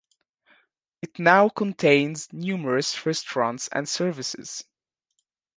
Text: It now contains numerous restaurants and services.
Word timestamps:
It 1.03 1.19
now 1.19 1.47
contains 1.49 2.33
numerous 2.33 3.05
restaurants 3.05 3.67
and 3.71 3.87
services. 3.87 4.63